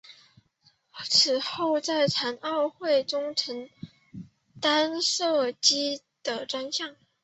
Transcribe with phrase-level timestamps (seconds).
[1.11, 3.69] 此后在残奥会中承
[4.59, 6.95] 担射击的专项。